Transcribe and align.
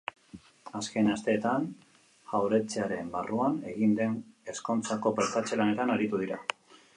Azken 0.77 1.09
asteetan, 1.15 1.67
jauretxearen 2.31 3.11
barruan 3.17 3.59
egin 3.73 3.93
den 4.01 4.17
ezkontzako 4.55 5.13
prestatze-lanetan 5.21 5.95
aritu 5.99 6.23
dira. 6.25 6.41